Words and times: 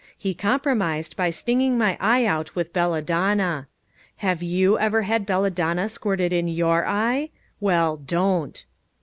He 0.17 0.33
compromised 0.33 1.15
by 1.15 1.29
stinging 1.29 1.77
my 1.77 1.95
eye 1.99 2.25
out 2.25 2.55
with 2.55 2.73
belladonna. 2.73 3.67
Have 4.15 4.41
you 4.41 4.79
ever 4.79 5.03
had 5.03 5.27
belladonna 5.27 5.87
squirted 5.89 6.33
in 6.33 6.47
your 6.47 6.87
eye? 6.87 7.29
Well, 7.59 7.97
don't. 7.97 8.65